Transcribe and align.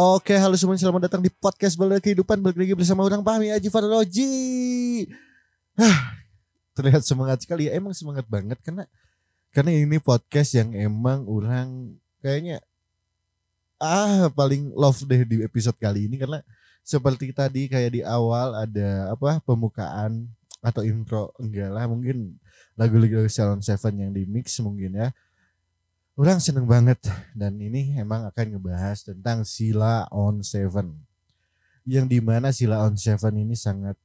Oke, 0.00 0.32
halo 0.32 0.56
semuanya, 0.56 0.80
selamat 0.80 1.12
datang 1.12 1.20
di 1.20 1.28
podcast 1.28 1.76
Balada 1.76 2.00
Kehidupan 2.00 2.40
Balik 2.40 2.56
lagi 2.56 2.72
bersama 2.72 3.04
orang 3.04 3.20
Pahmi 3.20 3.52
Aji 3.52 3.68
Faroloji 3.68 4.32
Hah, 5.76 6.16
Terlihat 6.72 7.04
semangat 7.04 7.44
sekali 7.44 7.68
ya, 7.68 7.76
emang 7.76 7.92
semangat 7.92 8.24
banget 8.24 8.56
Karena 8.64 8.88
karena 9.52 9.76
ini 9.76 10.00
podcast 10.00 10.56
yang 10.56 10.72
emang 10.72 11.28
orang 11.28 11.92
kayaknya 12.24 12.64
ah 13.76 14.32
paling 14.32 14.72
love 14.72 15.04
deh 15.04 15.20
di 15.28 15.44
episode 15.44 15.76
kali 15.76 16.08
ini 16.08 16.16
karena 16.16 16.40
seperti 16.80 17.36
tadi 17.36 17.68
kayak 17.68 17.92
di 17.92 18.00
awal 18.00 18.56
ada 18.56 19.12
apa 19.12 19.36
pembukaan 19.44 20.32
atau 20.64 20.80
intro 20.80 21.36
enggak 21.36 21.76
lah 21.76 21.84
mungkin 21.84 22.40
lagu-lagu 22.72 23.28
Salon 23.28 23.60
Seven 23.60 24.00
yang 24.00 24.16
di 24.16 24.24
mix 24.24 24.56
mungkin 24.64 24.96
ya 24.96 25.12
Orang 26.20 26.36
seneng 26.36 26.68
banget 26.68 27.00
dan 27.32 27.56
ini 27.56 27.96
emang 27.96 28.28
akan 28.28 28.52
ngebahas 28.52 29.08
tentang 29.08 29.40
Sila 29.40 30.04
on 30.12 30.44
Seven. 30.44 30.92
Yang 31.88 32.06
di 32.12 32.18
mana 32.20 32.52
Sila 32.52 32.84
on 32.84 32.92
Seven 32.92 33.40
ini 33.40 33.56
sangat 33.56 33.96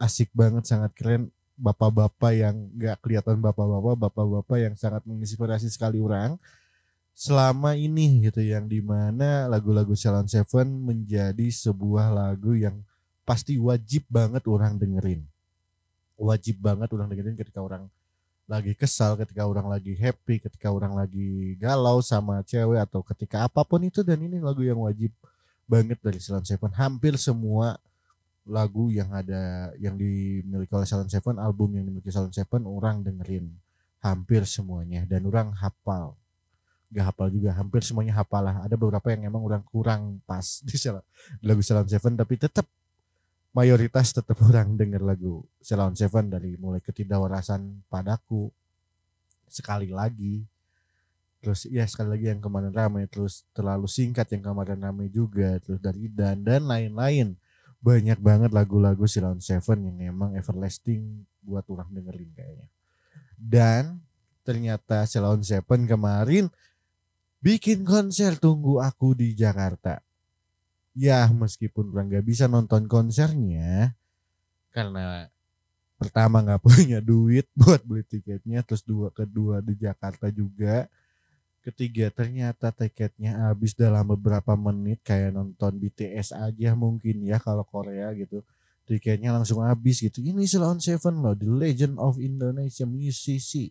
asik 0.00 0.32
banget, 0.32 0.64
sangat 0.64 0.96
keren. 0.96 1.28
Bapak-bapak 1.60 2.32
yang 2.32 2.72
gak 2.80 3.04
kelihatan 3.04 3.44
bapak-bapak, 3.44 4.08
bapak-bapak 4.08 4.56
yang 4.56 4.72
sangat 4.72 5.04
menginspirasi 5.04 5.68
sekali 5.68 6.00
orang. 6.00 6.40
Selama 7.12 7.76
ini 7.76 8.24
gitu 8.24 8.40
yang 8.40 8.64
di 8.64 8.80
mana 8.80 9.52
lagu-lagu 9.52 9.92
Sila 9.92 10.24
on 10.24 10.32
Seven 10.32 10.80
menjadi 10.80 11.52
sebuah 11.52 12.08
lagu 12.08 12.56
yang 12.56 12.80
pasti 13.28 13.60
wajib 13.60 14.08
banget 14.08 14.48
orang 14.48 14.80
dengerin. 14.80 15.28
Wajib 16.16 16.64
banget 16.64 16.88
orang 16.88 17.12
dengerin 17.12 17.36
ketika 17.36 17.60
orang 17.60 17.92
lagi 18.48 18.72
kesal, 18.72 19.20
ketika 19.20 19.44
orang 19.44 19.68
lagi 19.68 19.92
happy, 19.92 20.40
ketika 20.40 20.72
orang 20.72 20.96
lagi 20.96 21.52
galau 21.60 22.00
sama 22.00 22.40
cewek 22.48 22.80
atau 22.80 23.04
ketika 23.04 23.44
apa 23.44 23.60
pun 23.60 23.84
itu 23.84 24.00
dan 24.00 24.16
ini 24.24 24.40
lagu 24.40 24.64
yang 24.64 24.80
wajib 24.80 25.12
banget 25.68 26.00
dari 26.00 26.16
Salon 26.16 26.48
Seven. 26.48 26.72
Hampir 26.72 27.20
semua 27.20 27.76
lagu 28.48 28.88
yang 28.88 29.12
ada 29.12 29.68
yang 29.76 30.00
dimiliki 30.00 30.72
oleh 30.72 30.88
Salon 30.88 31.12
Seven, 31.12 31.36
album 31.36 31.76
yang 31.76 31.84
dimiliki 31.92 32.08
Salon 32.08 32.32
Seven 32.32 32.64
orang 32.64 33.04
dengerin 33.04 33.52
hampir 34.00 34.48
semuanya 34.48 35.04
dan 35.04 35.28
orang 35.28 35.52
hafal. 35.52 36.16
Gak 36.88 37.12
hafal 37.12 37.28
juga, 37.28 37.52
hampir 37.52 37.84
semuanya 37.84 38.16
hafal 38.16 38.48
lah. 38.48 38.64
Ada 38.64 38.80
beberapa 38.80 39.12
yang 39.12 39.28
emang 39.28 39.44
orang 39.44 39.60
kurang 39.68 40.24
pas 40.24 40.64
di 40.64 40.72
lagu 41.44 41.60
Salon 41.60 41.84
Seven 41.84 42.16
tapi 42.16 42.40
tetap 42.40 42.64
mayoritas 43.56 44.12
tetap 44.12 44.38
orang 44.44 44.76
denger 44.76 45.00
lagu 45.00 45.44
Ceylon 45.64 45.96
Seven 45.96 46.28
dari 46.28 46.56
mulai 46.60 46.80
ketidakwarasan 46.84 47.84
padaku. 47.88 48.52
Sekali 49.48 49.88
lagi. 49.88 50.44
Terus 51.38 51.70
ya 51.70 51.86
sekali 51.86 52.18
lagi 52.18 52.26
yang 52.34 52.42
kemarin 52.42 52.74
ramai 52.74 53.06
terus 53.06 53.46
terlalu 53.54 53.86
singkat 53.86 54.26
yang 54.34 54.42
kemarin 54.42 54.82
ramai 54.82 55.06
juga 55.06 55.56
terus 55.62 55.78
dari 55.78 56.10
dan 56.10 56.42
dan 56.42 56.66
lain-lain. 56.66 57.38
Banyak 57.78 58.18
banget 58.18 58.50
lagu-lagu 58.50 59.06
Ceylon 59.06 59.38
Seven 59.38 59.86
yang 59.86 60.18
emang 60.18 60.34
everlasting 60.34 61.22
buat 61.46 61.62
orang 61.70 61.94
dengerin 61.94 62.30
kayaknya. 62.34 62.66
Dan 63.38 64.02
ternyata 64.42 65.06
Ceylon 65.06 65.46
Seven 65.46 65.86
kemarin 65.86 66.50
bikin 67.38 67.86
konser 67.86 68.34
tunggu 68.34 68.82
aku 68.82 69.14
di 69.14 69.38
Jakarta 69.38 70.02
ya 70.98 71.30
meskipun 71.30 71.94
orang 71.94 72.10
nggak 72.10 72.26
bisa 72.26 72.50
nonton 72.50 72.90
konsernya 72.90 73.94
karena 74.74 75.30
pertama 75.94 76.42
nggak 76.42 76.62
punya 76.66 76.98
duit 76.98 77.46
buat 77.54 77.82
beli 77.86 78.02
tiketnya 78.02 78.66
terus 78.66 78.82
dua 78.82 79.14
kedua 79.14 79.62
di 79.62 79.78
Jakarta 79.78 80.26
juga. 80.34 80.90
Ketiga 81.58 82.08
ternyata 82.08 82.72
tiketnya 82.72 83.50
habis 83.50 83.76
dalam 83.76 84.06
beberapa 84.08 84.56
menit 84.56 85.04
kayak 85.04 85.36
nonton 85.36 85.76
BTS 85.76 86.32
aja 86.32 86.72
mungkin 86.72 87.26
ya 87.26 87.36
kalau 87.42 87.66
Korea 87.66 88.14
gitu. 88.14 88.40
Tiketnya 88.88 89.36
langsung 89.36 89.60
habis 89.60 90.00
gitu. 90.00 90.24
Ini 90.24 90.48
Salon 90.48 90.80
Seven 90.80 91.20
loh 91.20 91.36
The 91.36 91.44
Legend 91.44 92.00
of 92.00 92.16
Indonesia 92.16 92.88
musisi 92.88 93.68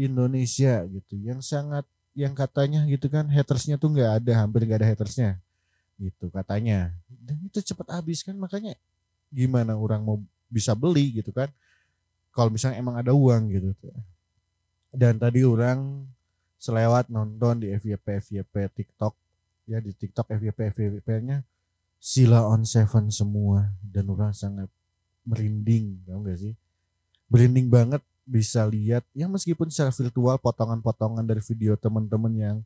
Indonesia 0.00 0.80
gitu. 0.88 1.14
Yang 1.20 1.44
sangat 1.44 1.84
yang 2.16 2.32
katanya 2.32 2.88
gitu 2.88 3.12
kan 3.12 3.28
hatersnya 3.28 3.76
tuh 3.76 3.92
nggak 3.92 4.24
ada 4.24 4.32
hampir 4.40 4.64
nggak 4.64 4.80
ada 4.80 4.88
hatersnya 4.88 5.36
gitu 5.96 6.28
katanya. 6.28 6.92
Dan 7.08 7.40
itu 7.48 7.60
cepat 7.60 8.00
habis 8.00 8.22
kan 8.22 8.36
makanya 8.36 8.76
gimana 9.32 9.74
orang 9.74 10.04
mau 10.04 10.22
bisa 10.46 10.70
beli 10.78 11.18
gitu 11.18 11.34
kan 11.34 11.50
kalau 12.30 12.46
misalnya 12.46 12.78
emang 12.78 12.94
ada 12.94 13.10
uang 13.10 13.50
gitu 13.50 13.74
dan 14.96 15.20
tadi 15.20 15.44
orang 15.44 16.08
selewat 16.56 17.12
nonton 17.12 17.60
di 17.60 17.68
FYP 17.76 18.24
FYP 18.24 18.54
TikTok. 18.72 19.12
Ya 19.68 19.82
di 19.82 19.92
TikTok 19.92 20.30
FYP 20.32 20.72
FYP 20.72 21.08
nya 21.20 21.44
Sila 22.00 22.48
on 22.48 22.64
Seven 22.64 23.12
semua. 23.12 23.68
Dan 23.84 24.08
orang 24.08 24.32
sangat 24.32 24.72
merinding 25.28 26.00
tau 26.08 26.24
gak 26.24 26.38
sih? 26.40 26.54
Merinding 27.28 27.68
banget 27.68 28.02
bisa 28.26 28.66
lihat 28.66 29.06
ya 29.14 29.30
meskipun 29.30 29.70
secara 29.70 29.94
virtual 29.94 30.34
potongan-potongan 30.42 31.22
dari 31.22 31.38
video 31.46 31.78
teman-teman 31.78 32.32
yang 32.34 32.56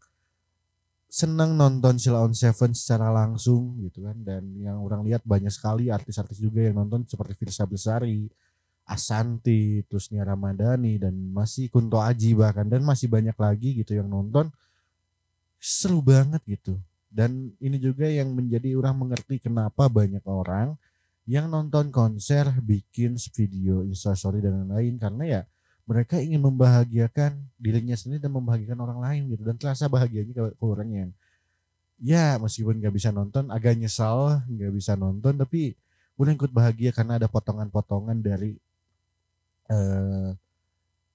seneng 1.10 1.58
nonton 1.58 1.98
Sheila 1.98 2.22
on 2.22 2.30
Seven 2.30 2.70
secara 2.70 3.10
langsung 3.10 3.82
gitu 3.82 4.06
kan. 4.06 4.14
Dan 4.22 4.54
yang 4.54 4.78
orang 4.78 5.02
lihat 5.02 5.26
banyak 5.26 5.50
sekali 5.50 5.90
artis-artis 5.90 6.38
juga 6.38 6.62
yang 6.62 6.78
nonton 6.78 7.02
seperti 7.02 7.34
Firsa 7.34 7.66
Besari, 7.66 8.30
Asanti, 8.86 9.82
terus 9.90 10.14
Nia 10.14 10.22
Ramadhani 10.22 11.02
dan 11.02 11.12
masih 11.34 11.66
Kunto 11.66 11.98
Aji 11.98 12.38
bahkan. 12.38 12.70
Dan 12.70 12.86
masih 12.86 13.10
banyak 13.10 13.34
lagi 13.34 13.82
gitu 13.82 13.98
yang 13.98 14.06
nonton. 14.06 14.54
Seru 15.58 15.98
banget 15.98 16.46
gitu. 16.46 16.78
Dan 17.10 17.58
ini 17.58 17.76
juga 17.82 18.06
yang 18.06 18.30
menjadi 18.30 18.78
orang 18.78 18.94
mengerti 18.94 19.42
kenapa 19.42 19.90
banyak 19.90 20.22
orang 20.30 20.78
yang 21.26 21.50
nonton 21.50 21.90
konser 21.90 22.54
bikin 22.62 23.18
video 23.34 23.82
instastory 23.82 24.38
dan 24.38 24.62
lain-lain. 24.62 24.94
Karena 24.94 25.24
ya 25.26 25.42
mereka 25.90 26.22
ingin 26.22 26.38
membahagiakan 26.38 27.34
dirinya 27.58 27.98
sendiri 27.98 28.22
dan 28.22 28.30
membahagiakan 28.30 28.78
orang 28.78 28.98
lain 29.02 29.22
gitu. 29.34 29.42
Dan 29.42 29.58
terasa 29.58 29.90
bahagianya 29.90 30.30
ke, 30.30 30.42
orang 30.62 30.90
yang 30.94 31.10
ya 31.98 32.38
meskipun 32.38 32.78
nggak 32.78 32.94
bisa 32.94 33.10
nonton 33.10 33.52
agak 33.52 33.76
nyesal 33.76 34.40
nggak 34.48 34.72
bisa 34.72 34.96
nonton 34.96 35.36
tapi 35.36 35.76
udah 36.16 36.32
ikut 36.32 36.48
bahagia 36.48 36.96
karena 36.96 37.20
ada 37.20 37.28
potongan-potongan 37.28 38.24
dari 38.24 38.56
uh, 39.68 40.32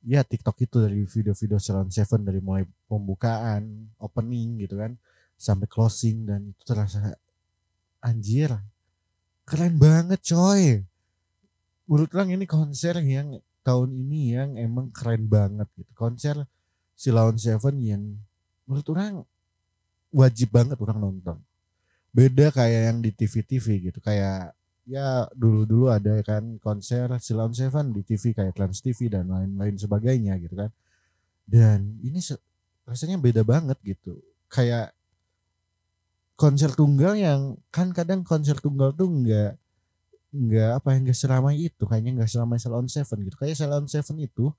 ya 0.06 0.22
TikTok 0.22 0.62
itu 0.62 0.78
dari 0.86 1.02
video-video 1.09 1.57
Salon 1.57 1.90
Seven 1.90 2.22
dari 2.22 2.38
mulai 2.38 2.69
pembukaan 2.86 3.90
opening 3.97 4.62
gitu 4.62 4.78
kan 4.78 4.94
sampai 5.34 5.66
closing 5.66 6.30
dan 6.30 6.53
itu 6.53 6.62
terasa 6.62 7.18
anjir 8.06 8.53
keren 9.46 9.78
banget 9.78 10.22
coy. 10.25 10.81
Menurut 11.86 12.09
orang 12.18 12.34
ini 12.34 12.46
konser 12.50 12.97
yang 13.02 13.38
tahun 13.65 13.89
ini 13.97 14.37
yang 14.37 14.49
emang 14.61 14.93
keren 14.93 15.25
banget 15.25 15.65
gitu. 15.73 15.89
Konser 15.97 16.45
si 16.94 17.09
Lawn 17.09 17.41
Seven 17.41 17.81
yang 17.81 18.03
menurut 18.69 18.88
orang 18.94 19.25
wajib 20.13 20.53
banget 20.53 20.77
orang 20.77 21.01
nonton. 21.01 21.41
Beda 22.13 22.53
kayak 22.53 22.94
yang 22.94 22.97
di 23.01 23.09
TV-TV 23.09 23.89
gitu. 23.91 24.00
Kayak 24.00 24.53
ya 24.85 25.25
dulu-dulu 25.33 25.89
ada 25.89 26.21
kan 26.21 26.62
konser 26.62 27.09
si 27.17 27.33
Lawn 27.33 27.57
Seven 27.57 27.89
di 27.89 28.06
TV 28.06 28.38
kayak 28.38 28.53
Trans 28.53 28.85
TV 28.85 29.09
dan 29.09 29.25
lain-lain 29.33 29.75
sebagainya 29.81 30.38
gitu 30.38 30.53
kan. 30.53 30.69
Dan 31.44 31.97
ini 32.06 32.21
rasanya 32.85 33.18
beda 33.18 33.41
banget 33.41 33.81
gitu. 33.81 34.21
Kayak 34.45 34.94
konser 36.38 36.69
tunggal 36.77 37.18
yang 37.18 37.57
kan 37.73 37.89
kadang 37.91 38.21
konser 38.21 38.61
tunggal 38.61 38.94
tuh 38.94 39.09
enggak 39.09 39.57
nggak 40.35 40.83
apa 40.83 40.87
yang 40.91 41.07
nggak 41.07 41.15
seramai 41.15 41.55
itu 41.55 41.83
kayaknya 41.87 42.11
nggak 42.19 42.29
seramai 42.29 42.59
Salon 42.59 42.91
Seven 42.91 43.17
gitu. 43.23 43.35
Kayak 43.39 43.55
Salon 43.55 43.87
Seven 43.87 44.19
itu 44.19 44.51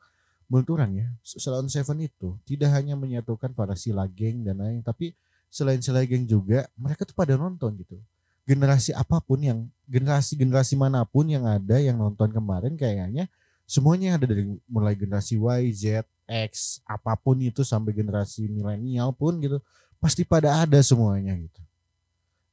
menurut 0.49 0.69
orang 0.73 0.91
ya 0.97 1.07
Salon 1.21 1.69
Seven 1.69 2.07
itu 2.07 2.39
tidak 2.49 2.73
hanya 2.73 2.97
menyatukan 2.97 3.53
para 3.53 3.77
sila 3.77 4.09
geng 4.09 4.47
dan 4.47 4.63
lain 4.63 4.81
tapi 4.81 5.13
selain 5.53 5.83
sila 5.83 6.01
geng 6.07 6.25
juga 6.25 6.71
mereka 6.79 7.05
tuh 7.05 7.13
pada 7.13 7.37
nonton 7.37 7.77
gitu. 7.77 8.01
Generasi 8.47 8.95
apa 8.95 9.19
pun 9.21 9.43
yang 9.43 9.59
generasi 9.85 10.39
generasi 10.39 10.79
mana 10.79 11.03
pun 11.05 11.27
yang 11.27 11.45
ada 11.45 11.77
yang 11.83 11.99
nonton 11.99 12.31
kemarin 12.31 12.79
kayaknya 12.79 13.27
semuanya 13.67 14.17
ada 14.17 14.25
dari 14.31 14.47
mulai 14.71 14.95
generasi 14.95 15.35
Y 15.37 15.63
Z 15.75 16.07
X 16.27 16.81
apa 16.87 17.19
pun 17.19 17.39
itu 17.43 17.67
sampai 17.67 17.91
generasi 17.91 18.47
milenial 18.47 19.11
pun 19.11 19.37
gitu 19.43 19.59
pasti 19.99 20.23
pada 20.23 20.63
ada 20.63 20.79
semuanya 20.79 21.35
gitu. 21.35 21.61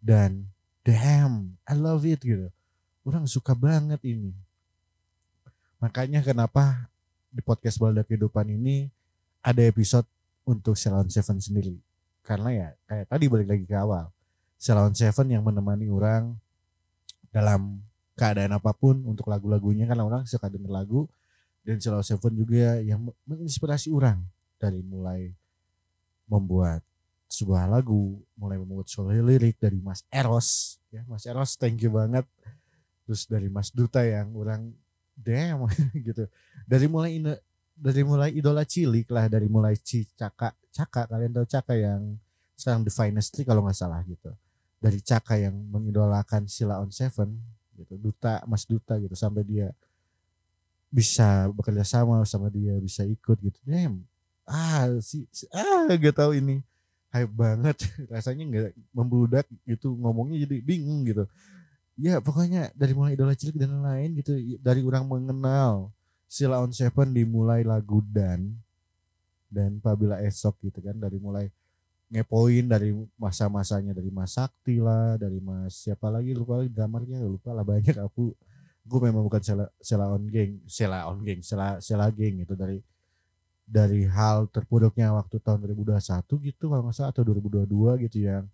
Dan 0.01 0.49
damn 0.81 1.55
I 1.63 1.77
love 1.77 2.03
it 2.03 2.25
gitu 2.25 2.49
orang 3.03 3.27
suka 3.27 3.51
banget 3.53 3.99
ini. 4.07 4.31
Makanya 5.79 6.23
kenapa 6.23 6.87
di 7.27 7.43
podcast 7.43 7.75
Balda 7.75 8.07
Kehidupan 8.07 8.47
ini 8.47 8.87
ada 9.43 9.59
episode 9.63 10.07
untuk 10.47 10.79
Salon 10.79 11.11
Seven 11.11 11.43
sendiri. 11.43 11.75
Karena 12.23 12.49
ya 12.55 12.67
kayak 12.87 13.05
tadi 13.11 13.25
balik 13.27 13.47
lagi 13.51 13.65
ke 13.67 13.75
awal. 13.75 14.07
Salon 14.55 14.95
Seven 14.95 15.27
yang 15.27 15.43
menemani 15.43 15.91
orang 15.91 16.39
dalam 17.35 17.83
keadaan 18.15 18.55
apa 18.55 18.71
pun 18.71 19.03
untuk 19.03 19.27
lagu-lagunya. 19.27 19.83
Karena 19.83 20.07
orang 20.07 20.23
suka 20.23 20.47
denger 20.47 20.71
lagu. 20.71 21.11
Dan 21.63 21.83
Salon 21.83 22.03
Seven 22.03 22.31
juga 22.39 22.79
yang 22.79 23.03
menginspirasi 23.27 23.91
orang. 23.91 24.23
Dari 24.55 24.79
mulai 24.79 25.35
membuat 26.31 26.79
sebuah 27.33 27.65
lagu 27.65 28.21
mulai 28.37 28.61
membuat 28.61 28.85
solo 28.85 29.09
lirik 29.09 29.57
dari 29.57 29.81
Mas 29.81 30.05
Eros. 30.13 30.77
Ya 30.93 31.01
Mas 31.09 31.25
Eros 31.25 31.57
thank 31.57 31.81
you 31.81 31.89
banget 31.89 32.29
terus 33.03 33.27
dari 33.27 33.51
Mas 33.51 33.69
Duta 33.69 34.03
yang 34.03 34.33
orang 34.35 34.71
damn 35.13 35.67
gitu. 36.07 36.25
Dari 36.65 36.87
mulai 36.87 37.19
dari 37.73 38.01
mulai 38.05 38.29
idola 38.33 38.63
cilik 38.65 39.09
lah 39.09 39.25
dari 39.29 39.49
mulai 39.49 39.77
Caka 39.79 40.53
Caka 40.73 41.09
kalian 41.09 41.31
tahu 41.33 41.45
Caka 41.45 41.73
yang 41.77 42.17
sekarang 42.53 42.85
The 42.85 42.93
Finest 42.93 43.33
kalau 43.45 43.65
nggak 43.65 43.77
salah 43.77 44.01
gitu. 44.05 44.31
Dari 44.81 44.99
Caka 44.99 45.39
yang 45.39 45.55
mengidolakan 45.55 46.49
Sila 46.49 46.81
on 46.81 46.91
Seven 46.91 47.39
gitu 47.73 47.97
Duta 47.97 48.43
Mas 48.45 48.65
Duta 48.69 48.97
gitu 49.01 49.13
sampai 49.17 49.41
dia 49.45 49.73
bisa 50.93 51.49
bekerja 51.49 51.81
sama 51.81 52.21
sama 52.23 52.47
dia 52.53 52.77
bisa 52.77 53.01
ikut 53.03 53.37
gitu. 53.41 53.59
Damn 53.65 54.05
ah 54.43 54.91
si, 54.99 55.23
si 55.31 55.47
ah 55.55 55.87
gak 55.87 56.19
tahu 56.19 56.35
ini 56.35 56.59
hype 57.13 57.31
banget. 57.31 57.77
Rasanya 58.13 58.43
nggak 58.49 58.73
membludak 58.91 59.45
gitu 59.63 59.93
ngomongnya 59.97 60.43
jadi 60.49 60.57
bingung 60.61 61.05
gitu 61.07 61.29
ya 61.97 62.17
pokoknya 62.19 62.73
dari 62.73 62.93
mulai 62.97 63.13
idola 63.13 63.37
cilik 63.37 63.57
dan 63.57 63.81
lain 63.81 64.17
gitu 64.17 64.33
dari 64.57 64.81
orang 64.81 65.05
mengenal 65.05 65.93
Sila 66.25 66.65
on 66.65 66.73
Seven 66.73 67.13
dimulai 67.13 67.61
lagu 67.61 68.01
dan 68.09 68.57
dan 69.53 69.77
Pabila 69.77 70.17
esok 70.25 70.57
gitu 70.65 70.81
kan 70.81 70.97
dari 70.97 71.21
mulai 71.21 71.53
ngepoin 72.09 72.65
dari 72.65 72.89
masa-masanya 73.17 73.93
dari 73.93 74.09
Mas 74.09 74.33
Sakti 74.33 74.81
lah 74.81 75.17
dari 75.21 75.37
Mas 75.37 75.77
siapa 75.85 76.09
lagi 76.09 76.33
lupa 76.33 76.61
lagi 76.61 76.73
dramarnya 76.73 77.21
lupa 77.21 77.53
lah 77.53 77.61
banyak 77.61 78.01
aku 78.01 78.33
gue 78.83 78.99
memang 78.99 79.23
bukan 79.23 79.41
Sela, 79.41 79.65
Sela 79.77 80.09
on 80.09 80.25
geng 80.27 80.57
Sela 80.65 81.05
on 81.09 81.21
geng 81.21 81.45
Sela 81.45 81.77
Sela 81.77 82.09
geng 82.09 82.41
itu 82.41 82.57
dari 82.57 82.81
dari 83.63 84.03
hal 84.09 84.49
terpuruknya 84.51 85.13
waktu 85.15 85.39
tahun 85.39 85.63
2021 85.69 86.01
gitu 86.49 86.67
kalau 86.67 86.83
nggak 86.83 86.97
salah 86.97 87.13
atau 87.15 87.23
2022 87.23 88.05
gitu 88.09 88.17
yang 88.25 88.45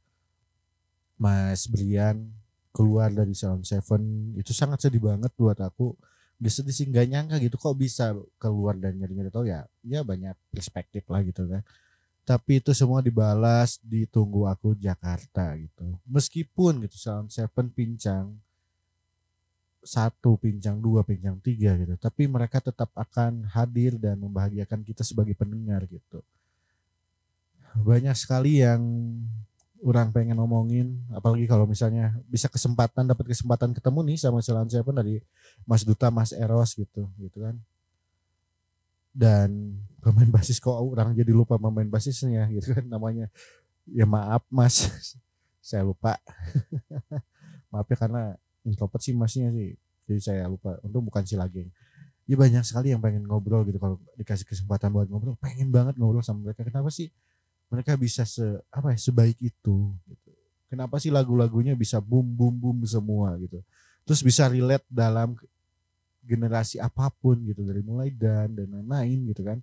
Mas 1.19 1.65
Brian 1.65 2.29
keluar 2.79 3.11
dari 3.11 3.35
Salon 3.35 3.67
Seven 3.67 4.31
itu 4.39 4.55
sangat 4.55 4.79
sedih 4.79 5.03
banget 5.03 5.35
buat 5.35 5.59
aku. 5.59 5.99
Bisa 6.39 6.63
sih 6.63 6.87
nggak 6.87 7.07
nyangka 7.11 7.35
gitu 7.43 7.59
kok 7.59 7.75
bisa 7.75 8.15
keluar 8.39 8.79
dan 8.79 8.95
nyari-nyari. 8.95 9.27
Tahu 9.27 9.43
ya 9.43 9.67
ya 9.83 9.99
banyak 10.07 10.31
perspektif 10.47 11.03
lah 11.11 11.19
gitu 11.27 11.43
kan. 11.43 11.59
Tapi 12.23 12.63
itu 12.63 12.71
semua 12.71 13.03
dibalas 13.03 13.83
ditunggu 13.83 14.47
aku 14.47 14.79
Jakarta 14.79 15.59
gitu. 15.59 15.99
Meskipun 16.07 16.87
gitu 16.87 16.95
Salon 16.95 17.27
Seven 17.27 17.67
pincang 17.67 18.39
satu 19.83 20.39
pincang 20.39 20.79
dua 20.79 21.03
pincang 21.03 21.35
tiga 21.43 21.75
gitu. 21.75 21.99
Tapi 21.99 22.31
mereka 22.31 22.63
tetap 22.63 22.95
akan 22.95 23.43
hadir 23.51 23.99
dan 23.99 24.23
membahagiakan 24.23 24.87
kita 24.87 25.03
sebagai 25.03 25.35
pendengar 25.35 25.83
gitu. 25.83 26.23
Banyak 27.75 28.15
sekali 28.15 28.63
yang 28.63 28.79
orang 29.79 30.11
pengen 30.11 30.35
ngomongin 30.35 30.99
apalagi 31.15 31.47
kalau 31.47 31.63
misalnya 31.63 32.11
bisa 32.27 32.51
kesempatan 32.51 33.07
dapat 33.07 33.31
kesempatan 33.31 33.71
ketemu 33.71 33.99
nih 34.11 34.17
sama 34.19 34.43
Silan 34.43 34.67
Seven 34.67 34.91
dari 34.91 35.23
Mas 35.63 35.87
Duta 35.87 36.11
Mas 36.11 36.35
Eros 36.35 36.75
gitu 36.75 37.07
gitu 37.15 37.37
kan. 37.39 37.55
Dan 39.09 39.79
pemain 40.03 40.29
basis 40.29 40.61
kok 40.61 40.75
orang 40.75 41.15
jadi 41.15 41.31
lupa 41.31 41.55
pemain 41.57 41.87
basisnya 41.87 42.47
gitu 42.51 42.75
kan 42.75 42.85
namanya. 42.85 43.31
Ya 43.89 44.03
maaf 44.05 44.43
Mas. 44.51 44.87
Saya 45.69 45.85
lupa. 45.85 46.17
Maaf 47.69 47.85
ya 47.85 47.97
karena 48.01 48.33
introvert 48.65 48.97
sih 49.05 49.13
masnya 49.13 49.53
sih. 49.53 49.77
Jadi 50.09 50.17
saya 50.17 50.49
lupa. 50.49 50.81
Untuk 50.81 51.05
bukan 51.05 51.21
si 51.21 51.37
lagi 51.37 51.69
ya 52.29 52.37
banyak 52.37 52.61
sekali 52.61 52.93
yang 52.93 53.01
pengen 53.01 53.25
ngobrol 53.25 53.65
gitu 53.65 53.81
kalau 53.81 53.97
dikasih 54.13 54.45
kesempatan 54.45 54.93
buat 54.93 55.09
ngobrol. 55.09 55.37
Pengen 55.37 55.69
banget 55.69 55.97
ngobrol 55.97 56.25
sama 56.25 56.49
mereka. 56.49 56.65
Kenapa 56.65 56.89
sih 56.89 57.13
mereka 57.69 57.93
bisa 57.95 58.25
se 58.25 58.43
apa 58.73 58.91
ya 58.93 58.99
sebaik 58.99 59.37
itu 59.39 59.93
gitu. 60.09 60.29
kenapa 60.69 60.97
sih 60.97 61.13
lagu-lagunya 61.13 61.77
bisa 61.77 62.01
boom 62.01 62.25
boom 62.25 62.57
boom 62.57 62.77
semua 62.85 63.37
gitu? 63.37 63.61
Terus 64.05 64.25
bisa 64.25 64.49
relate 64.49 64.85
dalam 64.89 65.37
generasi 66.25 66.81
apa 66.81 67.13
pun 67.13 67.37
gitu. 67.45 67.61
Dari 67.61 67.85
mulai 67.85 68.09
dan 68.09 68.53
dan 68.57 68.67
lain-lain 68.69 69.29
gitu 69.29 69.41
kan. 69.45 69.61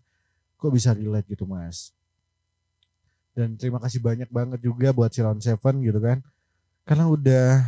Kok 0.56 0.72
bisa 0.72 0.94
relate 0.94 1.26
gitu 1.30 1.44
mas? 1.44 1.90
Dan 3.36 3.58
terima 3.60 3.76
kasih 3.82 4.00
banyak 4.00 4.30
banget 4.32 4.64
juga 4.64 4.94
buat 4.94 5.12
Silon 5.12 5.42
Seven 5.42 5.82
gitu 5.84 6.00
kan. 6.00 6.22
Karena 6.86 7.10
udah 7.10 7.60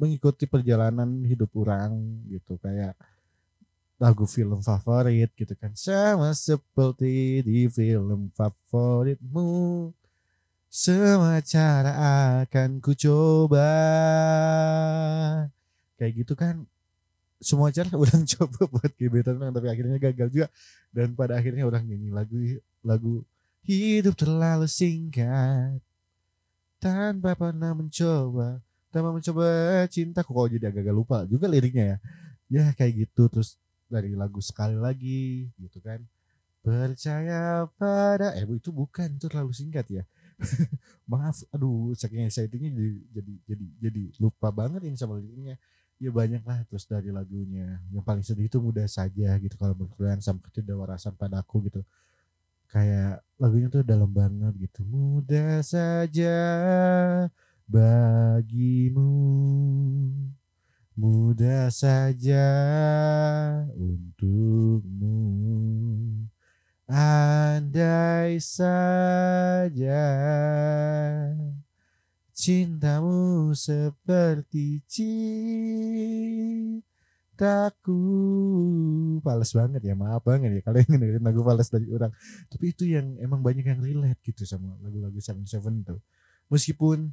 mengikuti 0.00 0.48
perjalanan 0.48 1.22
hidup 1.26 1.50
orang 1.58 2.22
gitu. 2.30 2.56
Kayak 2.58 2.96
lagu 4.02 4.26
film 4.26 4.58
favorit 4.58 5.30
gitu 5.38 5.54
kan. 5.54 5.70
Sama 5.78 6.34
seperti 6.34 7.46
di 7.46 7.70
film 7.70 8.34
favoritmu. 8.34 9.94
Semua 10.66 11.38
cara 11.46 11.92
akan 12.42 12.82
ku 12.82 12.98
coba 12.98 13.70
kayak 16.02 16.26
gitu 16.26 16.34
kan. 16.34 16.66
Semua 17.38 17.70
cara 17.70 17.94
udah 18.02 18.18
coba 18.26 18.60
buat 18.66 18.90
gebetan 18.98 19.38
orang 19.38 19.54
tapi 19.54 19.70
akhirnya 19.70 20.02
gagal 20.02 20.28
juga. 20.34 20.48
Dan 20.90 21.14
pada 21.14 21.38
akhirnya 21.38 21.62
orang 21.62 21.86
nyanyi 21.86 22.10
lagu 22.10 22.36
lagu 22.82 23.14
hidup 23.62 24.18
terlalu 24.18 24.66
singkat. 24.66 25.78
Tanpa 26.82 27.38
pernah 27.38 27.70
mencoba 27.78 28.58
tanpa 28.92 29.08
mencoba 29.14 29.46
cinta 29.88 30.20
kok 30.20 30.36
jadi 30.52 30.68
agak-agak 30.68 30.92
lupa 30.92 31.22
juga 31.30 31.46
liriknya 31.46 31.96
ya. 31.96 31.98
Ya 32.52 32.64
kayak 32.74 33.06
gitu. 33.06 33.30
Terus 33.30 33.56
dari 33.92 34.16
lagu 34.16 34.40
sekali 34.40 34.80
lagi 34.80 35.52
gitu 35.60 35.78
kan. 35.84 36.00
Percaya 36.62 37.66
pada 37.76 38.32
eh 38.38 38.46
itu 38.46 38.70
bukan 38.72 39.18
itu 39.18 39.26
terlalu 39.28 39.52
singkat 39.52 39.86
ya. 39.90 40.04
Maaf 41.10 41.44
aduh 41.52 41.92
saking 41.92 42.26
excitingnya 42.30 42.70
jadi 42.72 42.92
jadi 43.12 43.32
jadi 43.50 43.66
jadi 43.82 44.02
lupa 44.22 44.48
banget 44.48 44.86
ini 44.88 44.96
sama 44.96 45.20
liriknya. 45.20 45.60
Ya 46.00 46.10
banyak 46.10 46.42
lah 46.42 46.64
terus 46.66 46.88
dari 46.88 47.12
lagunya. 47.12 47.78
Yang 47.92 48.04
paling 48.08 48.24
sedih 48.26 48.46
itu 48.50 48.58
mudah 48.58 48.86
saja 48.88 49.36
gitu 49.38 49.54
kalau 49.60 49.76
menurut 49.76 49.94
kalian 49.98 50.22
sampai 50.24 50.48
ketidakWarasan 50.50 51.14
padaku 51.14 51.68
gitu. 51.68 51.82
Kayak 52.72 53.20
lagunya 53.36 53.68
tuh 53.68 53.84
dalam 53.84 54.10
banget 54.10 54.54
gitu. 54.58 54.80
Mudah 54.86 55.60
saja 55.62 56.34
bagimu 57.68 59.12
mudah 61.02 61.66
saja 61.74 62.46
untukmu. 63.74 65.18
Andai 66.86 68.38
saja 68.38 70.06
cintamu 72.30 73.50
seperti 73.50 74.78
cintaku. 74.86 75.18
Pales 79.26 79.50
banget 79.50 79.82
ya 79.82 79.98
maaf 79.98 80.22
banget 80.22 80.54
ya 80.54 80.62
kalian 80.62 80.86
dengerin 80.86 81.26
lagu 81.26 81.42
pales 81.42 81.66
dari 81.66 81.90
orang. 81.90 82.14
Tapi 82.46 82.70
itu 82.70 82.86
yang 82.86 83.18
emang 83.18 83.42
banyak 83.42 83.66
yang 83.66 83.82
relate 83.82 84.22
gitu 84.22 84.46
sama 84.46 84.78
lagu-lagu 84.86 85.18
Seven 85.18 85.50
Seven 85.50 85.82
tuh. 85.82 85.98
Meskipun 86.46 87.10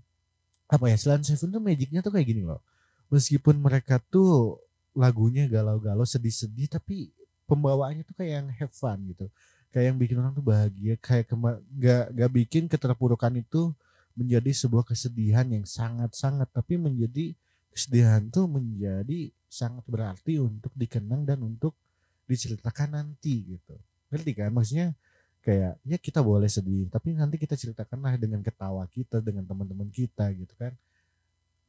apa 0.70 0.86
ya 0.94 0.98
selain 1.02 1.26
Seven 1.26 1.50
tuh 1.50 1.58
magicnya 1.58 2.06
tuh 2.06 2.14
kayak 2.14 2.30
gini 2.30 2.46
loh 2.46 2.62
meskipun 3.10 3.58
mereka 3.58 3.98
tuh 3.98 4.62
lagunya 4.94 5.46
galau-galau 5.46 6.06
sedih-sedih 6.06 6.70
tapi 6.70 7.14
pembawaannya 7.50 8.06
tuh 8.06 8.16
kayak 8.18 8.34
yang 8.42 8.48
have 8.54 8.74
fun 8.74 8.98
gitu. 9.10 9.26
Kayak 9.70 9.86
yang 9.94 9.98
bikin 10.02 10.18
orang 10.18 10.34
tuh 10.34 10.46
bahagia 10.46 10.94
kayak 10.98 11.30
gak, 11.78 12.06
gak 12.14 12.32
bikin 12.34 12.64
keterpurukan 12.66 13.34
itu 13.38 13.74
menjadi 14.18 14.50
sebuah 14.54 14.86
kesedihan 14.86 15.46
yang 15.46 15.66
sangat-sangat 15.66 16.50
tapi 16.50 16.78
menjadi 16.82 17.38
kesedihan 17.70 18.26
tuh 18.34 18.50
menjadi 18.50 19.30
sangat 19.50 19.86
berarti 19.86 20.42
untuk 20.42 20.74
dikenang 20.74 21.26
dan 21.26 21.42
untuk 21.46 21.78
diceritakan 22.26 22.98
nanti 22.98 23.58
gitu. 23.58 23.78
Ngerti 24.10 24.32
kan? 24.34 24.50
Maksudnya 24.54 24.94
kayak 25.40 25.80
ya 25.88 25.98
kita 25.98 26.20
boleh 26.20 26.52
sedih 26.52 26.92
tapi 26.92 27.16
nanti 27.16 27.40
kita 27.40 27.56
ceritakanlah 27.56 28.20
dengan 28.20 28.44
ketawa 28.44 28.84
kita 28.92 29.24
dengan 29.24 29.48
teman-teman 29.48 29.88
kita 29.88 30.28
gitu 30.36 30.52
kan 30.60 30.76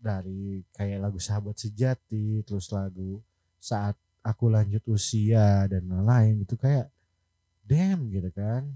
dari 0.01 0.65
kayak 0.75 0.99
lagu 0.99 1.21
sahabat 1.21 1.57
sejati 1.61 2.41
terus 2.43 2.73
lagu 2.73 3.21
saat 3.61 3.95
aku 4.25 4.49
lanjut 4.49 4.81
usia 4.89 5.69
dan 5.69 5.85
lain-lain 5.87 6.43
gitu. 6.45 6.57
Kayak 6.57 6.89
damn 7.65 8.09
gitu 8.09 8.33
kan. 8.33 8.67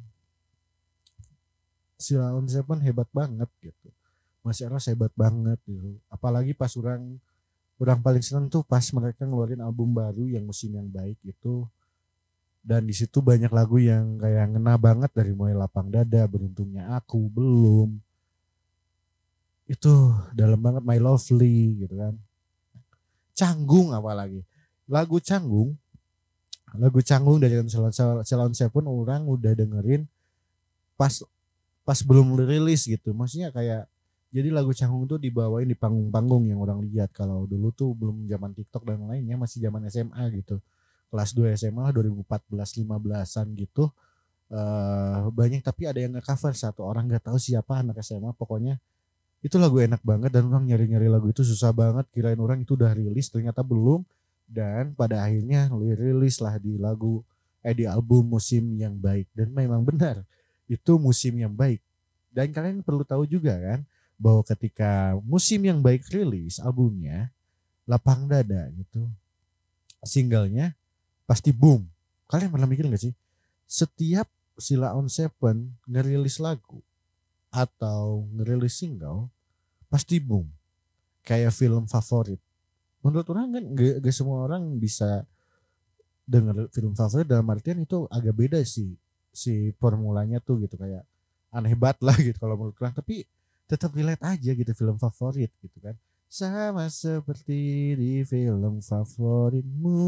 Si 1.97 2.15
Laon 2.15 2.47
Seven 2.47 2.85
hebat 2.85 3.09
banget 3.11 3.49
gitu. 3.65 3.89
Mas 4.45 4.61
Eros 4.61 4.85
hebat 4.93 5.11
banget 5.17 5.57
gitu. 5.65 5.97
Apalagi 6.13 6.53
pas 6.53 6.71
orang 6.77 7.17
orang 7.81 7.99
paling 8.05 8.23
seneng 8.23 8.47
tuh 8.53 8.63
pas 8.63 8.85
mereka 8.93 9.25
ngeluarin 9.25 9.65
album 9.65 9.97
baru 9.97 10.29
yang 10.31 10.47
musim 10.47 10.71
yang 10.77 10.87
baik 10.87 11.19
itu 11.25 11.67
dan 12.65 12.87
di 12.87 12.95
situ 12.97 13.21
banyak 13.21 13.53
lagu 13.53 13.77
yang 13.77 14.17
kayak 14.17 14.57
ngena 14.57 14.81
banget 14.81 15.11
dari 15.13 15.37
mulai 15.37 15.53
lapang 15.53 15.93
dada 15.93 16.25
beruntungnya 16.25 16.97
aku 16.97 17.29
belum 17.29 18.01
itu 19.65 19.93
dalam 20.37 20.61
banget 20.61 20.85
my 20.85 21.01
lovely 21.01 21.87
gitu 21.87 21.95
kan. 21.97 22.15
Canggung 23.33 23.97
apalagi. 23.97 24.45
Lagu 24.85 25.17
canggung 25.19 25.77
lagu 26.75 26.99
canggung 27.07 27.39
dari 27.39 27.55
Salon 28.27 28.51
Seven 28.55 28.85
orang 28.91 29.31
udah 29.31 29.55
dengerin 29.55 30.11
pas 30.99 31.23
pas 31.87 31.99
belum 32.03 32.35
rilis 32.35 32.87
gitu. 32.91 33.15
Maksudnya 33.15 33.55
kayak 33.55 33.87
jadi 34.35 34.51
lagu 34.51 34.75
canggung 34.75 35.07
tuh 35.07 35.23
dibawain 35.23 35.71
di 35.71 35.79
panggung-panggung 35.79 36.51
yang 36.51 36.59
orang 36.59 36.83
lihat. 36.83 37.15
Kalau 37.15 37.47
dulu 37.47 37.71
tuh 37.71 37.95
belum 37.95 38.27
zaman 38.27 38.51
TikTok 38.51 38.83
dan 38.83 39.07
lainnya 39.07 39.39
masih 39.39 39.63
zaman 39.63 39.87
SMA 39.87 40.43
gitu. 40.43 40.59
Kelas 41.15 41.31
2 41.31 41.55
SMA 41.55 41.79
lah 41.79 41.95
2014 41.95 42.83
15-an 42.83 43.47
gitu. 43.55 43.95
Uh, 44.51 45.31
banyak 45.31 45.63
tapi 45.63 45.87
ada 45.87 46.03
yang 46.03 46.19
nge-cover. 46.19 46.51
Satu 46.59 46.83
orang 46.83 47.07
nggak 47.07 47.31
tahu 47.31 47.39
siapa 47.39 47.87
anak 47.87 48.03
SMA 48.03 48.35
pokoknya 48.35 48.83
itu 49.45 49.61
lagu 49.61 49.77
enak 49.77 50.01
banget 50.01 50.33
dan 50.33 50.49
orang 50.49 50.65
nyari-nyari 50.65 51.13
lagu 51.13 51.29
itu 51.29 51.45
susah 51.45 51.69
banget 51.77 52.09
kirain 52.17 52.41
orang 52.41 52.65
itu 52.65 52.73
udah 52.81 52.97
rilis 52.97 53.29
ternyata 53.29 53.61
belum 53.61 54.01
dan 54.49 54.97
pada 54.97 55.21
akhirnya 55.21 55.69
rilis 55.77 56.41
lah 56.41 56.57
di 56.57 56.81
lagu 56.81 57.21
eh 57.61 57.77
di 57.77 57.85
album 57.85 58.37
musim 58.37 58.65
yang 58.81 58.97
baik 58.97 59.29
dan 59.37 59.53
memang 59.53 59.85
benar 59.85 60.25
itu 60.69 60.97
musim 60.97 61.37
yang 61.37 61.53
baik. 61.53 61.81
Dan 62.35 62.51
kalian 62.51 62.83
perlu 62.83 63.07
tahu 63.07 63.29
juga 63.29 63.55
kan 63.61 63.81
bahwa 64.17 64.43
ketika 64.43 65.15
musim 65.23 65.61
yang 65.63 65.79
baik 65.85 66.03
rilis 66.11 66.59
albumnya 66.59 67.31
lapang 67.85 68.27
dada 68.27 68.73
gitu. 68.75 69.07
Singlenya 70.05 70.77
pasti 71.29 71.53
boom. 71.53 71.85
Kalian 72.29 72.53
pernah 72.53 72.69
mikir 72.69 72.89
gak 72.89 73.01
sih? 73.01 73.15
Setiap 73.65 74.29
Sila 74.57 74.93
on 74.97 75.09
Seven 75.09 75.73
ngerilis 75.89 76.41
lagu 76.41 76.81
atau 77.55 78.27
ngerilis 78.35 78.75
single 78.75 79.31
pasti 79.87 80.19
boom. 80.19 80.51
Kayak 81.23 81.55
film 81.55 81.87
favorit. 81.87 82.43
Menurut 83.07 83.25
orang 83.31 83.55
kan 83.55 83.65
gak, 83.79 84.03
gak 84.03 84.15
semua 84.15 84.43
orang 84.43 84.75
bisa 84.77 85.23
denger 86.27 86.67
film 86.75 86.99
favorit 86.99 87.31
dalam 87.31 87.47
artian 87.47 87.79
itu 87.79 88.11
agak 88.11 88.35
beda 88.35 88.59
sih 88.65 88.97
si 89.29 89.71
formulanya 89.77 90.41
tuh 90.41 90.63
gitu 90.65 90.75
kayak 90.81 91.05
aneh 91.53 91.77
banget 91.79 91.99
lah 92.03 92.17
gitu 92.19 92.37
kalau 92.43 92.59
menurut 92.59 92.77
orang. 92.83 92.93
Tapi 92.93 93.23
tetap 93.71 93.95
relate 93.95 94.21
aja 94.27 94.51
gitu 94.51 94.73
film 94.75 94.99
favorit 94.99 95.55
gitu 95.63 95.79
kan. 95.79 95.95
Sama 96.27 96.91
seperti 96.91 97.95
di 97.95 98.27
film 98.27 98.83
favoritmu. 98.83 100.03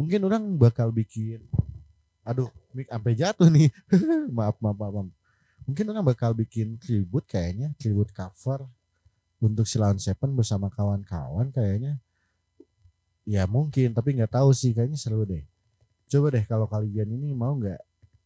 Mungkin 0.00 0.20
orang 0.24 0.56
bakal 0.56 0.88
bikin 0.88 1.44
aduh 2.24 2.48
mik 2.72 2.88
sampai 2.88 3.12
jatuh 3.12 3.48
nih. 3.52 3.68
Maaf, 4.36 4.56
maaf 4.64 4.76
maaf 4.80 4.92
maaf 5.04 5.19
mungkin 5.70 5.86
orang 5.94 6.02
bakal 6.02 6.34
bikin 6.34 6.74
tribute 6.82 7.30
kayaknya 7.30 7.70
tribute 7.78 8.10
cover 8.10 8.66
untuk 9.38 9.70
Silon 9.70 10.02
Seven 10.02 10.34
bersama 10.34 10.66
kawan-kawan 10.66 11.54
kayaknya. 11.54 12.02
Ya 13.22 13.46
mungkin 13.46 13.94
tapi 13.94 14.18
nggak 14.18 14.34
tahu 14.34 14.50
sih 14.50 14.74
kayaknya 14.74 14.98
seru 14.98 15.22
deh. 15.22 15.46
Coba 16.10 16.34
deh 16.34 16.42
kalau 16.42 16.66
kalian 16.66 17.14
ini 17.14 17.30
mau 17.38 17.54
nggak 17.54 17.78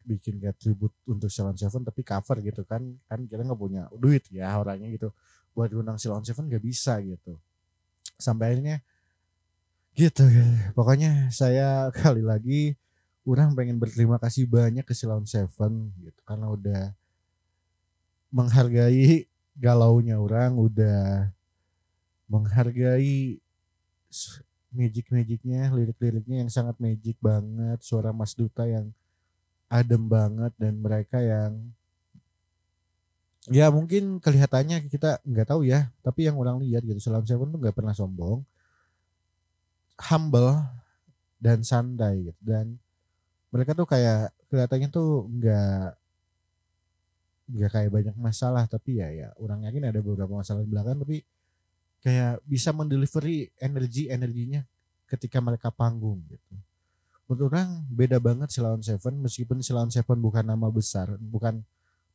bikin 0.08 0.40
kayak 0.40 0.56
tribute 0.56 0.96
untuk 1.04 1.28
Silon 1.28 1.52
Seven 1.52 1.84
tapi 1.84 2.00
cover 2.00 2.40
gitu 2.40 2.64
kan 2.64 2.80
kan 3.04 3.28
kita 3.28 3.44
nggak 3.44 3.60
punya 3.60 3.92
duit 3.92 4.24
ya 4.32 4.56
orangnya 4.56 4.88
gitu. 4.88 5.12
Buat 5.52 5.76
undang 5.76 6.00
Silon 6.00 6.24
Seven 6.24 6.48
nggak 6.48 6.64
bisa 6.64 6.96
gitu. 7.04 7.36
Sampai 8.16 8.56
akhirnya 8.56 8.80
gitu 9.92 10.24
pokoknya 10.72 11.28
saya 11.28 11.92
kali 11.92 12.24
lagi 12.24 12.72
orang 13.28 13.52
pengen 13.52 13.76
berterima 13.76 14.16
kasih 14.16 14.48
banyak 14.48 14.88
ke 14.88 14.96
Silon 14.96 15.28
Seven 15.28 15.92
gitu. 16.00 16.20
Karena 16.24 16.48
udah 16.48 17.03
menghargai 18.34 19.30
galaunya 19.54 20.18
orang 20.18 20.58
udah 20.58 21.30
menghargai 22.26 23.38
magic-magicnya 24.74 25.70
lirik-liriknya 25.70 26.42
yang 26.42 26.50
sangat 26.50 26.74
magic 26.82 27.14
banget 27.22 27.78
suara 27.86 28.10
Mas 28.10 28.34
Duta 28.34 28.66
yang 28.66 28.90
adem 29.70 30.02
banget 30.10 30.50
dan 30.58 30.74
mereka 30.82 31.22
yang 31.22 31.70
ya 33.46 33.70
mungkin 33.70 34.18
kelihatannya 34.18 34.90
kita 34.90 35.22
nggak 35.22 35.54
tahu 35.54 35.62
ya 35.62 35.94
tapi 36.02 36.26
yang 36.26 36.34
orang 36.34 36.58
lihat 36.58 36.82
gitu 36.82 36.98
Selam 36.98 37.22
Seven 37.22 37.54
tuh 37.54 37.60
nggak 37.62 37.76
pernah 37.76 37.94
sombong 37.94 38.42
humble 40.10 40.58
dan 41.38 41.62
santai 41.62 42.34
gitu 42.34 42.40
dan 42.42 42.74
mereka 43.54 43.78
tuh 43.78 43.86
kayak 43.86 44.34
kelihatannya 44.50 44.88
tuh 44.90 45.30
nggak 45.30 45.94
nggak 47.44 47.70
kayak 47.76 47.90
banyak 47.92 48.16
masalah 48.16 48.64
tapi 48.64 49.04
ya 49.04 49.08
ya 49.12 49.28
orang 49.36 49.68
yakin 49.68 49.92
ada 49.92 50.00
beberapa 50.00 50.32
masalah 50.32 50.64
di 50.64 50.70
belakang 50.72 50.96
tapi 51.04 51.20
kayak 52.00 52.40
bisa 52.48 52.72
mendelivery 52.72 53.52
energi 53.60 54.08
energinya 54.08 54.64
ketika 55.08 55.40
mereka 55.40 55.68
panggung 55.68 56.24
gitu. 56.28 56.54
Menurut 57.24 57.52
orang 57.56 57.84
beda 57.88 58.20
banget 58.20 58.52
Silon 58.52 58.84
Seven 58.84 59.20
meskipun 59.24 59.60
Silon 59.64 59.88
Seven 59.88 60.20
bukan 60.20 60.44
nama 60.44 60.68
besar 60.68 61.16
bukan 61.20 61.64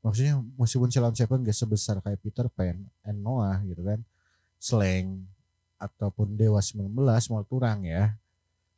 maksudnya 0.05 0.37
meskipun 0.57 0.89
Silon 0.93 1.13
Seven 1.17 1.41
gak 1.41 1.57
sebesar 1.57 1.97
kayak 2.01 2.21
Peter 2.21 2.45
Pan 2.49 2.77
and 3.05 3.19
Noah 3.21 3.57
gitu 3.65 3.81
kan 3.81 4.01
slang 4.61 5.25
ataupun 5.81 6.37
Dewa 6.37 6.61
19 6.61 6.93
mau 7.31 7.41
kurang 7.47 7.87
ya 7.87 8.13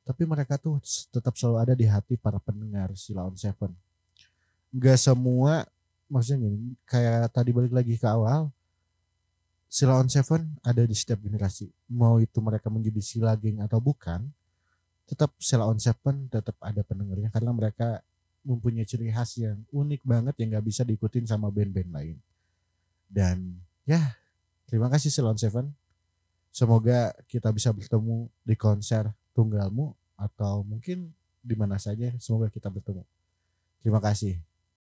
tapi 0.01 0.25
mereka 0.25 0.57
tuh 0.57 0.81
tetap 1.13 1.37
selalu 1.37 1.57
ada 1.61 1.73
di 1.77 1.85
hati 1.85 2.17
para 2.17 2.41
pendengar 2.41 2.91
Silon 2.97 3.37
Seven. 3.37 3.71
Gak 4.73 4.99
semua 4.99 5.67
maksudnya 6.11 6.51
gini 6.51 6.75
kayak 6.83 7.31
tadi 7.31 7.55
balik 7.55 7.71
lagi 7.71 7.95
ke 7.95 8.03
awal 8.03 8.51
Silon 9.71 10.11
Seven 10.11 10.59
ada 10.67 10.83
di 10.83 10.91
setiap 10.91 11.23
generasi 11.23 11.71
mau 11.87 12.19
itu 12.19 12.43
mereka 12.43 12.67
menjadi 12.67 12.99
Sila 12.99 13.39
Geng 13.39 13.63
atau 13.63 13.79
bukan 13.79 14.27
tetap 15.11 15.35
Sela 15.43 15.67
on 15.67 15.75
Seven 15.75 16.31
tetap 16.31 16.55
ada 16.63 16.83
pendengarnya 16.87 17.27
karena 17.27 17.51
mereka 17.51 17.99
mempunyai 18.47 18.87
ciri 18.87 19.11
khas 19.11 19.43
yang 19.43 19.59
unik 19.75 20.07
banget 20.07 20.39
yang 20.39 20.55
nggak 20.55 20.65
bisa 20.65 20.87
diikutin 20.87 21.27
sama 21.27 21.51
band-band 21.51 21.91
lain. 21.91 22.17
Dan 23.11 23.59
ya 23.83 24.15
terima 24.71 24.87
kasih 24.87 25.11
Sela 25.11 25.35
on 25.35 25.39
Seven. 25.39 25.67
Semoga 26.55 27.11
kita 27.27 27.51
bisa 27.51 27.75
bertemu 27.75 28.31
di 28.43 28.55
konser 28.55 29.11
tunggalmu 29.35 29.91
atau 30.15 30.63
mungkin 30.63 31.11
di 31.43 31.55
mana 31.59 31.75
saja. 31.75 32.15
Semoga 32.15 32.47
kita 32.47 32.71
bertemu. 32.71 33.03
Terima 33.83 33.99
kasih. 33.99 34.39